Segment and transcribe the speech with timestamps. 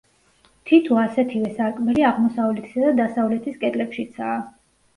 [0.71, 4.45] თითო ასეთივე სარკმელი აღმოსავლეთისა და დასავლეთის კედლებშიცაა.